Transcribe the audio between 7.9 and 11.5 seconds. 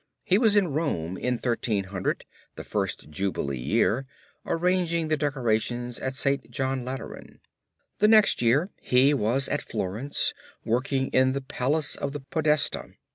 The next year he was at Florence, working in the